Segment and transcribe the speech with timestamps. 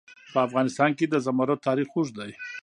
[0.33, 2.31] په افغانستان کې د زمرد تاریخ اوږد دی.